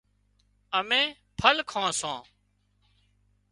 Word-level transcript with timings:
امين 0.79 1.05
ڦل 1.39 1.57
کان 1.71 1.89
سان 1.99 2.19